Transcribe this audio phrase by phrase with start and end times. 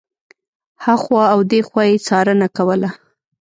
[0.85, 2.89] هخوا او دېخوا یې څارنه کوله.